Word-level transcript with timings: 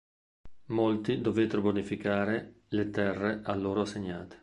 Molti 0.69 1.21
dovettero 1.21 1.61
bonificare 1.61 2.61
le 2.69 2.89
terre 2.89 3.41
a 3.43 3.53
loro 3.53 3.81
assegnate. 3.81 4.39